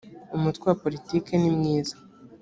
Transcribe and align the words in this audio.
umutwe 0.35 0.63
wa 0.69 0.75
politiki 0.83 1.31
nimwiza 1.37 1.95